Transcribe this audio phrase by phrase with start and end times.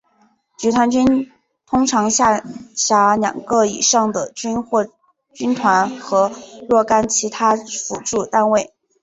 [0.57, 1.31] 集团军
[1.67, 2.43] 通常下
[2.75, 4.87] 辖两个以上的军或
[5.31, 6.31] 军团和
[6.67, 8.73] 若干其他辅助单位。